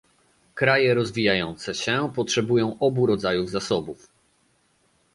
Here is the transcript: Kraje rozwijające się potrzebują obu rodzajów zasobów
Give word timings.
Kraje 0.55 0.93
rozwijające 0.93 1.75
się 1.75 2.11
potrzebują 2.15 2.79
obu 2.79 3.05
rodzajów 3.05 3.49
zasobów 3.51 4.07